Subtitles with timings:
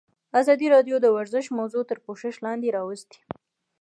[0.39, 3.19] ازادي راډیو د ورزش موضوع تر پوښښ لاندې راوستې.